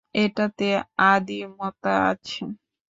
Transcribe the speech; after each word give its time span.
এটাতে 0.15 0.67
আদিমতা 1.05 1.93
আছে। 2.11 2.43